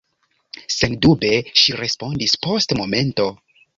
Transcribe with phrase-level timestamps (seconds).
[0.75, 1.29] Sendube,
[1.63, 3.29] ŝi respondis post momento.